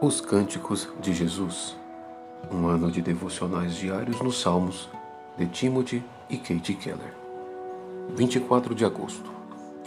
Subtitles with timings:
[0.00, 1.76] Os Cânticos de Jesus.
[2.52, 4.88] Um ano de devocionais diários nos Salmos,
[5.36, 7.12] de Timothy e Kate Keller.
[8.14, 9.28] 24 de agosto.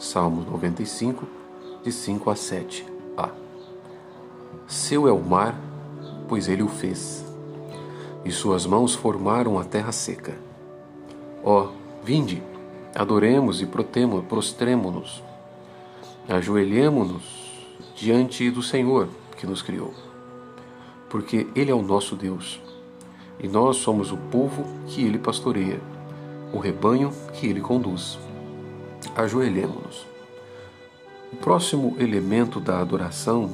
[0.00, 1.24] Salmo 95,
[1.84, 2.84] de 5 a 7.
[3.16, 3.28] A.
[4.66, 5.54] Seu é o mar,
[6.26, 7.24] pois ele o fez,
[8.24, 10.36] e suas mãos formaram a terra seca.
[11.44, 11.68] Ó,
[12.02, 12.42] vinde,
[12.92, 15.22] adoremos e prostremo-nos,
[16.28, 17.22] ajoelhemo-nos
[17.94, 19.08] diante do Senhor
[19.42, 19.92] que nos criou.
[21.10, 22.60] Porque Ele é o nosso Deus
[23.40, 25.80] e nós somos o povo que Ele pastoreia,
[26.52, 28.20] o rebanho que Ele conduz.
[29.16, 30.06] Ajoelhemo-nos.
[31.32, 33.50] O próximo elemento da adoração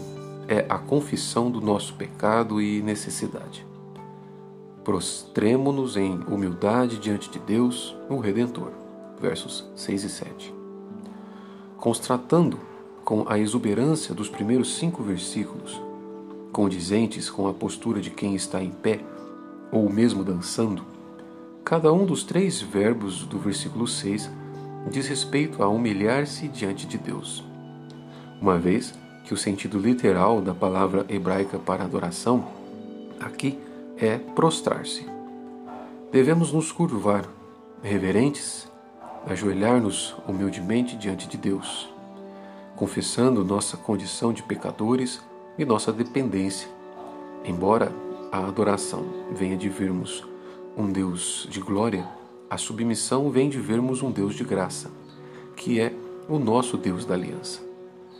[0.46, 3.66] é a confissão do nosso pecado e necessidade.
[4.84, 8.72] Prostremo-nos em humildade diante de Deus, o Redentor.
[9.18, 10.54] Versos 6 e 7.
[11.78, 12.67] Constratando
[13.08, 15.80] com a exuberância dos primeiros cinco versículos,
[16.52, 19.00] condizentes com a postura de quem está em pé
[19.72, 20.84] ou mesmo dançando,
[21.64, 24.30] cada um dos três verbos do versículo 6
[24.90, 27.42] diz respeito a humilhar-se diante de Deus.
[28.42, 28.92] Uma vez
[29.24, 32.46] que o sentido literal da palavra hebraica para adoração
[33.18, 33.58] aqui
[33.96, 35.06] é prostrar-se.
[36.12, 37.24] Devemos nos curvar,
[37.82, 38.68] reverentes,
[39.26, 41.88] ajoelhar-nos humildemente diante de Deus
[42.78, 45.20] confessando nossa condição de pecadores
[45.58, 46.68] e nossa dependência.
[47.44, 47.92] Embora
[48.30, 50.24] a adoração venha de vermos
[50.76, 52.08] um Deus de glória,
[52.48, 54.92] a submissão vem de vermos um Deus de graça,
[55.56, 55.92] que é
[56.28, 57.60] o nosso Deus da aliança,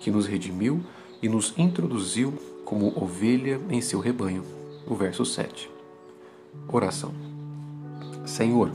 [0.01, 0.83] que nos redimiu
[1.23, 4.43] e nos introduziu como ovelha em seu rebanho.
[4.89, 5.71] O verso 7.
[6.67, 7.13] Oração.
[8.27, 8.73] Senhor,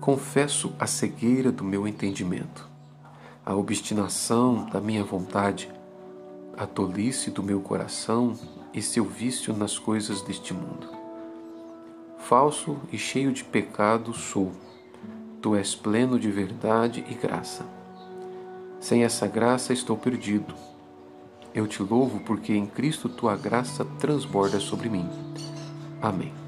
[0.00, 2.73] confesso a cegueira do meu entendimento
[3.44, 5.70] a obstinação da minha vontade,
[6.56, 8.34] a tolice do meu coração
[8.72, 10.88] e seu vício nas coisas deste mundo.
[12.18, 14.52] Falso e cheio de pecado sou,
[15.42, 17.66] tu és pleno de verdade e graça.
[18.80, 20.54] Sem essa graça estou perdido.
[21.54, 25.08] Eu te louvo porque em Cristo tua graça transborda sobre mim.
[26.00, 26.43] Amém.